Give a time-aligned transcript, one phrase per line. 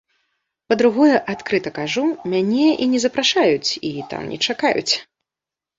[0.71, 2.03] Па-другое, адкрыта кажу,
[2.33, 4.91] мяне і не запрашаюць і там не чакаюць.